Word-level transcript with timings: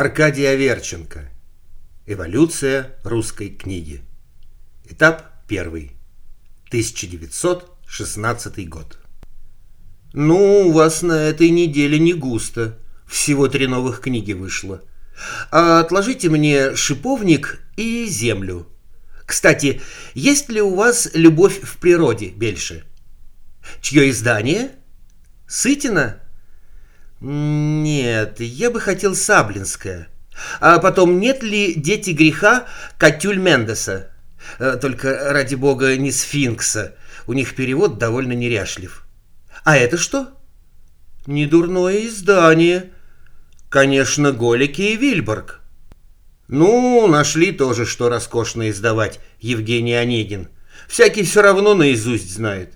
Аркадий 0.00 0.46
Аверченко. 0.46 1.28
Эволюция 2.06 2.94
русской 3.02 3.48
книги. 3.48 4.00
Этап 4.88 5.24
первый. 5.48 5.90
1916 6.68 8.68
год. 8.68 8.96
Ну, 10.12 10.68
у 10.68 10.70
вас 10.70 11.02
на 11.02 11.14
этой 11.14 11.50
неделе 11.50 11.98
не 11.98 12.14
густо. 12.14 12.78
Всего 13.08 13.48
три 13.48 13.66
новых 13.66 14.00
книги 14.00 14.34
вышло. 14.34 14.84
А 15.50 15.80
отложите 15.80 16.28
мне 16.28 16.76
шиповник 16.76 17.60
и 17.76 18.06
землю. 18.06 18.68
Кстати, 19.26 19.80
есть 20.14 20.48
ли 20.48 20.62
у 20.62 20.76
вас 20.76 21.10
любовь 21.12 21.60
в 21.60 21.76
природе, 21.78 22.28
Бельше? 22.28 22.84
Чье 23.80 24.10
издание? 24.10 24.70
Сытина? 25.48 26.20
Нет, 27.20 28.40
я 28.40 28.70
бы 28.70 28.80
хотел 28.80 29.14
Саблинское. 29.14 30.08
А 30.60 30.78
потом, 30.78 31.18
нет 31.18 31.42
ли 31.42 31.74
«Дети 31.74 32.10
греха» 32.10 32.66
Катюль 32.96 33.38
Мендеса? 33.38 34.12
Э, 34.60 34.78
только, 34.80 35.32
ради 35.32 35.56
бога, 35.56 35.96
не 35.96 36.12
сфинкса. 36.12 36.94
У 37.26 37.32
них 37.32 37.56
перевод 37.56 37.98
довольно 37.98 38.32
неряшлив. 38.32 39.04
А 39.64 39.76
это 39.76 39.96
что? 39.96 40.28
Недурное 41.26 42.06
издание. 42.06 42.90
Конечно, 43.68 44.32
Голики 44.32 44.82
и 44.82 44.96
Вильборг. 44.96 45.60
Ну, 46.46 47.06
нашли 47.08 47.52
тоже, 47.52 47.84
что 47.84 48.08
роскошно 48.08 48.70
издавать, 48.70 49.20
Евгений 49.40 49.94
Онегин. 49.94 50.48
Всякий 50.86 51.24
все 51.24 51.42
равно 51.42 51.74
наизусть 51.74 52.32
знает. 52.32 52.74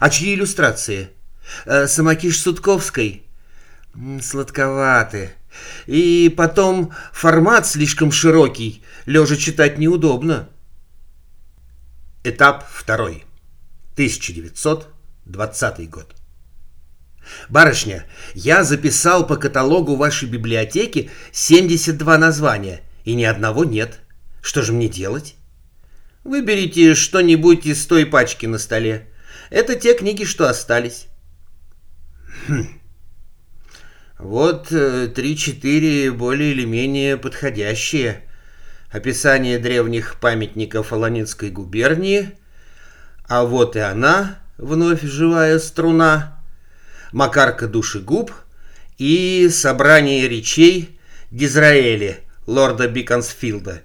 А 0.00 0.08
чьи 0.08 0.34
иллюстрации? 0.34 1.10
Э, 1.66 1.86
Самокиш 1.86 2.40
Судковской? 2.40 3.24
Сладковаты. 4.20 5.30
И 5.86 6.32
потом 6.36 6.92
формат 7.12 7.66
слишком 7.66 8.10
широкий, 8.10 8.82
лежа 9.06 9.36
читать 9.36 9.78
неудобно. 9.78 10.48
Этап 12.24 12.66
второй. 12.68 13.24
1920 13.92 15.90
год. 15.90 16.14
Барышня, 17.48 18.06
я 18.34 18.64
записал 18.64 19.26
по 19.26 19.36
каталогу 19.36 19.94
вашей 19.96 20.28
библиотеки 20.28 21.10
72 21.32 22.18
названия, 22.18 22.82
и 23.04 23.14
ни 23.14 23.24
одного 23.24 23.64
нет. 23.64 24.00
Что 24.42 24.62
же 24.62 24.72
мне 24.72 24.88
делать? 24.88 25.36
Выберите 26.24 26.94
что-нибудь 26.94 27.66
из 27.66 27.86
той 27.86 28.04
пачки 28.06 28.46
на 28.46 28.58
столе. 28.58 29.08
Это 29.50 29.76
те 29.76 29.94
книги, 29.94 30.24
что 30.24 30.48
остались. 30.48 31.06
Хм. 32.48 32.80
Вот 34.18 34.70
э, 34.70 35.08
три-четыре 35.08 36.12
более 36.12 36.52
или 36.52 36.64
менее 36.64 37.16
подходящие. 37.16 38.22
Описание 38.90 39.58
древних 39.58 40.20
памятников 40.20 40.92
Аланинской 40.92 41.50
губернии. 41.50 42.30
А 43.26 43.44
вот 43.44 43.74
и 43.74 43.80
она, 43.80 44.38
вновь 44.56 45.02
живая 45.02 45.58
струна. 45.58 46.40
Макарка 47.12 47.66
душегуб 47.66 48.32
и 48.98 49.48
собрание 49.50 50.28
речей 50.28 50.98
Дизраэли, 51.30 52.20
лорда 52.46 52.86
Биконсфилда. 52.86 53.82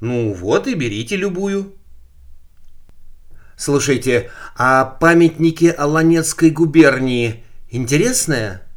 Ну 0.00 0.34
вот 0.34 0.66
и 0.66 0.74
берите 0.74 1.16
любую. 1.16 1.74
Слушайте, 3.56 4.30
а 4.56 4.84
памятники 4.84 5.66
Аланецкой 5.66 6.50
губернии 6.50 7.42
интересные? 7.70 8.67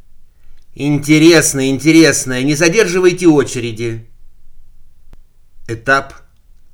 Интересно, 0.74 1.68
интересно, 1.68 2.42
не 2.42 2.54
задерживайте 2.54 3.26
очереди. 3.26 4.08
Этап 5.68 6.14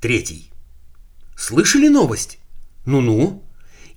третий. 0.01 0.53
Слышали 1.37 1.89
новость? 1.89 2.39
Ну-ну. 2.85 3.45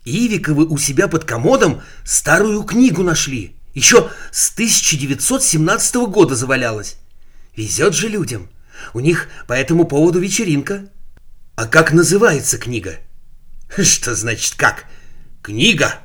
Ивиковы 0.03 0.65
у 0.65 0.77
себя 0.77 1.07
под 1.07 1.25
комодом 1.25 1.81
старую 2.03 2.63
книгу 2.63 3.03
нашли. 3.03 3.55
Еще 3.75 4.09
с 4.31 4.51
1917 4.51 5.95
года 6.07 6.35
завалялась. 6.35 6.97
Везет 7.55 7.93
же 7.93 8.07
людям. 8.07 8.49
У 8.93 8.99
них 8.99 9.29
по 9.47 9.53
этому 9.53 9.85
поводу 9.85 10.19
вечеринка. 10.19 10.89
А 11.55 11.67
как 11.67 11.93
называется 11.93 12.57
книга? 12.57 12.97
Что 13.77 14.15
значит 14.15 14.55
как? 14.55 14.85
Книга. 15.43 15.99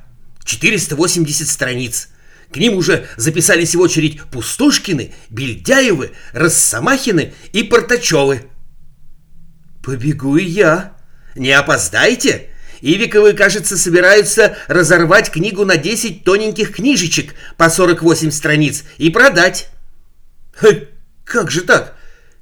480 0.44 1.48
страниц. 1.48 2.08
К 2.56 2.58
ним 2.58 2.78
уже 2.78 3.06
записались 3.18 3.74
в 3.74 3.80
очередь 3.80 4.22
Пустошкины, 4.30 5.12
Бельдяевы, 5.28 6.12
Росомахины 6.32 7.34
и 7.52 7.62
Портачевы. 7.62 8.46
Побегу 9.84 10.38
и 10.38 10.44
я. 10.46 10.96
Не 11.34 11.52
опоздайте. 11.52 12.48
Ивиковы, 12.80 13.34
кажется, 13.34 13.76
собираются 13.76 14.56
разорвать 14.68 15.30
книгу 15.30 15.66
на 15.66 15.76
10 15.76 16.24
тоненьких 16.24 16.74
книжечек 16.74 17.34
по 17.58 17.68
48 17.68 18.30
страниц 18.30 18.84
и 18.96 19.10
продать. 19.10 19.68
Ха, 20.54 20.68
как 21.26 21.50
же 21.50 21.60
так? 21.60 21.94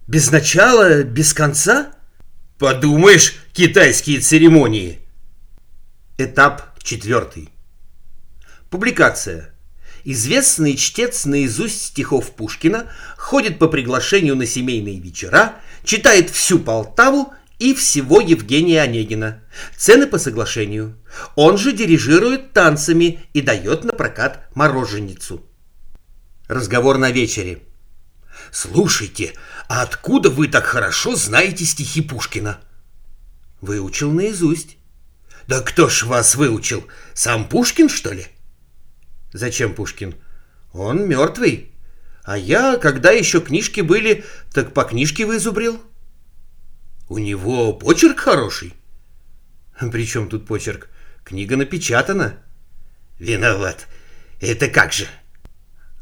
Без 0.06 0.30
начала, 0.30 1.02
без 1.02 1.34
конца? 1.34 1.90
Подумаешь, 2.60 3.34
китайские 3.52 4.20
церемонии. 4.20 5.00
Этап 6.18 6.78
четвертый. 6.84 7.48
Публикация. 8.70 9.53
Известный 10.04 10.76
чтец 10.76 11.24
наизусть 11.24 11.82
стихов 11.82 12.32
Пушкина 12.32 12.90
ходит 13.16 13.58
по 13.58 13.68
приглашению 13.68 14.36
на 14.36 14.44
семейные 14.44 15.00
вечера, 15.00 15.54
читает 15.82 16.28
всю 16.28 16.58
Полтаву 16.58 17.32
и 17.58 17.72
всего 17.72 18.20
Евгения 18.20 18.82
Онегина. 18.82 19.42
Цены 19.76 20.06
по 20.06 20.18
соглашению. 20.18 20.98
Он 21.36 21.56
же 21.56 21.72
дирижирует 21.72 22.52
танцами 22.52 23.20
и 23.32 23.40
дает 23.40 23.84
на 23.84 23.94
прокат 23.94 24.50
мороженицу. 24.54 25.42
Разговор 26.48 26.98
на 26.98 27.10
вечере. 27.10 27.62
«Слушайте, 28.52 29.32
а 29.68 29.82
откуда 29.82 30.28
вы 30.28 30.48
так 30.48 30.64
хорошо 30.64 31.16
знаете 31.16 31.64
стихи 31.64 32.02
Пушкина?» 32.02 32.60
«Выучил 33.62 34.12
наизусть». 34.12 34.76
«Да 35.46 35.60
кто 35.60 35.88
ж 35.88 36.02
вас 36.02 36.34
выучил? 36.34 36.84
Сам 37.14 37.48
Пушкин, 37.48 37.88
что 37.88 38.12
ли?» 38.12 38.26
Зачем 39.34 39.74
Пушкин? 39.74 40.14
Он 40.72 41.08
мертвый. 41.08 41.72
А 42.22 42.38
я, 42.38 42.76
когда 42.76 43.10
еще 43.10 43.40
книжки 43.40 43.80
были, 43.80 44.24
так 44.52 44.72
по 44.72 44.84
книжке 44.84 45.26
вызубрил. 45.26 45.82
У 47.08 47.18
него 47.18 47.72
почерк 47.72 48.20
хороший. 48.20 48.74
При 49.92 50.06
чем 50.06 50.28
тут 50.28 50.46
почерк? 50.46 50.88
Книга 51.24 51.56
напечатана. 51.56 52.36
Виноват. 53.18 53.88
Это 54.40 54.68
как 54.68 54.92
же? 54.92 55.08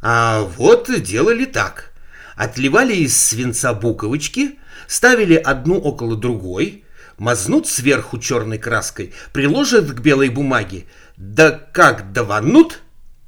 А 0.03 0.43
вот 0.43 0.91
делали 1.03 1.47
так. 1.47 1.95
Отливали 2.37 2.95
из 2.95 3.17
свинца 3.17 3.73
буковочки, 3.73 4.59
ставили 4.87 5.37
одну 5.37 5.79
около 5.79 6.17
другой, 6.17 6.85
мазнут 7.17 7.67
сверху 7.67 8.19
черной 8.19 8.59
краской, 8.59 9.15
приложат 9.33 9.91
к 9.91 10.01
белой 10.01 10.29
бумаге, 10.29 10.85
да 11.17 11.51
как 11.51 12.13
даванут, 12.13 12.82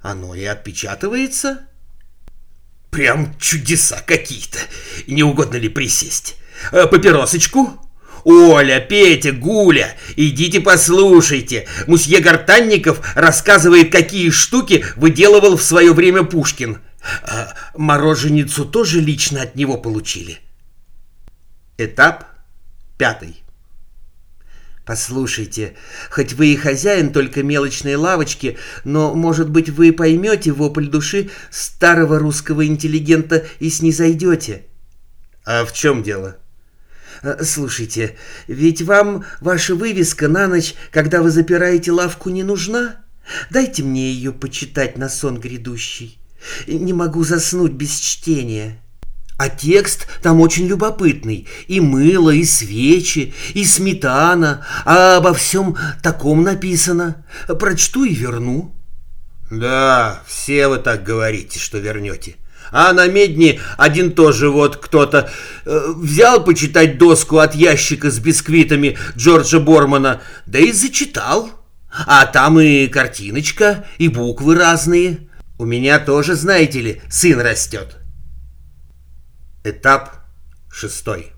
оно 0.04 0.34
и 0.34 0.44
отпечатывается. 0.44 1.66
Прям 2.91 3.34
чудеса 3.41 4.03
какие-то. 4.06 4.59
Не 5.06 5.22
угодно 5.25 5.56
ли 5.56 5.70
присесть? 5.70 6.37
Э, 6.72 6.87
папиросочку? 6.87 7.81
Оля, 8.25 8.81
Петя, 8.81 9.32
Гуля, 9.32 9.97
идите 10.16 10.60
послушайте. 10.60 11.66
Мусье 11.87 12.20
Гортанников 12.20 13.00
рассказывает, 13.16 13.91
какие 13.91 14.28
штуки 14.31 14.84
выделывал 14.97 15.56
в 15.56 15.62
свое 15.62 15.93
время 15.94 16.22
Пушкин. 16.22 16.78
А 17.22 17.54
мороженицу 17.75 18.66
тоже 18.66 19.00
лично 19.00 19.43
от 19.43 19.56
него 19.56 19.78
получили. 19.78 20.38
Этап 21.78 22.26
пятый. 22.99 23.44
«Послушайте, 24.84 25.75
хоть 26.10 26.34
вы 26.34 26.48
и 26.48 26.56
хозяин 26.56 27.10
только 27.10 27.42
мелочной 27.42 27.94
лавочки, 27.94 28.58
но, 28.84 29.14
может 29.14 29.48
быть, 29.48 29.70
вы 29.70 29.92
поймете 29.92 30.52
вопль 30.52 30.88
души 30.88 31.31
старого 31.50 32.19
русского 32.19 32.66
интеллигента 32.66 33.46
и 33.60 33.70
снизойдете». 33.70 34.66
«А 35.46 35.64
в 35.64 35.72
чем 35.72 36.02
дело?» 36.02 36.36
«Э, 37.22 37.42
«Слушайте, 37.42 38.16
ведь 38.46 38.82
вам 38.82 39.25
ваша 39.40 39.75
вывеска 39.75 40.28
на 40.28 40.48
ночь, 40.48 40.75
когда 40.90 41.22
вы 41.22 41.30
запираете 41.30 41.90
лавку, 41.90 42.28
не 42.28 42.42
нужна? 42.42 42.96
Дайте 43.50 43.82
мне 43.82 44.12
ее 44.12 44.32
почитать 44.32 44.98
на 44.98 45.08
сон 45.08 45.40
грядущий. 45.40 46.19
Не 46.66 46.92
могу 46.92 47.25
заснуть 47.25 47.72
без 47.72 47.98
чтения». 47.98 48.83
А 49.36 49.48
текст 49.48 50.06
там 50.22 50.40
очень 50.40 50.66
любопытный. 50.66 51.48
И 51.66 51.81
мыло, 51.81 52.31
и 52.31 52.44
свечи, 52.44 53.34
и 53.54 53.64
сметана. 53.64 54.64
А 54.84 55.16
обо 55.16 55.34
всем 55.34 55.76
таком 56.02 56.42
написано. 56.42 57.25
Прочту 57.58 58.04
и 58.04 58.14
верну. 58.14 58.75
Да, 59.50 60.22
все 60.26 60.69
вы 60.69 60.78
так 60.78 61.02
говорите, 61.02 61.58
что 61.58 61.78
вернете. 61.78 62.36
А 62.70 62.92
на 62.92 63.06
медне 63.06 63.60
один 63.76 64.12
тоже 64.12 64.48
вот 64.50 64.76
кто-то 64.76 65.31
э, 65.64 65.80
взял 65.96 66.42
почитать 66.42 66.98
доску 66.98 67.38
от 67.38 67.54
ящика 67.54 68.10
с 68.10 68.19
бисквитами 68.19 68.96
Джорджа 69.16 69.60
Бормана, 69.60 70.22
да 70.46 70.58
и 70.58 70.72
зачитал. 70.72 71.50
А 72.06 72.26
там 72.26 72.58
и 72.58 72.88
картиночка, 72.88 73.84
и 73.98 74.08
буквы 74.08 74.56
разные. 74.56 75.28
У 75.58 75.64
меня 75.64 76.00
тоже, 76.00 76.34
знаете 76.34 76.80
ли, 76.80 77.02
сын 77.08 77.40
растет. 77.40 77.98
Этап 79.66 80.16
шестой. 80.70 81.32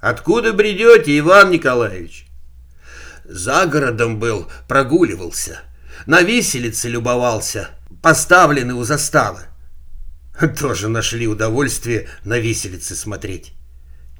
Откуда 0.00 0.52
бредете, 0.52 1.18
Иван 1.18 1.50
Николаевич? 1.50 2.28
За 3.24 3.66
городом 3.66 4.20
был, 4.20 4.48
прогуливался. 4.68 5.58
На 6.06 6.22
виселице 6.22 6.88
любовался, 6.88 7.70
поставленный 8.00 8.74
у 8.74 8.84
заставы. 8.84 9.40
Тоже 10.56 10.86
нашли 10.86 11.26
удовольствие 11.26 12.08
на 12.22 12.38
виселице 12.38 12.94
смотреть. 12.94 13.54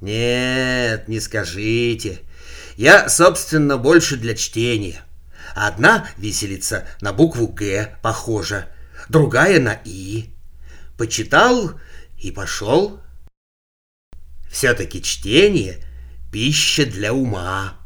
Нет, 0.00 1.06
не 1.06 1.20
скажите. 1.20 2.22
Я, 2.76 3.08
собственно, 3.08 3.78
больше 3.78 4.16
для 4.16 4.34
чтения. 4.34 5.00
Одна 5.54 6.08
виселица 6.16 6.88
на 7.00 7.12
букву 7.12 7.46
«Г» 7.46 7.96
похожа, 8.02 8.66
другая 9.08 9.60
на 9.60 9.78
«И». 9.84 10.34
Почитал 10.98 11.78
и 12.24 12.30
пошел. 12.30 13.00
Все-таки 14.50 15.02
чтение— 15.02 15.84
пища 16.32 16.86
для 16.86 17.12
ума. 17.12 17.83